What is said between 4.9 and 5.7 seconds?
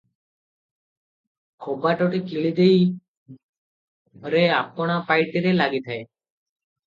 ପାଇଟିରେ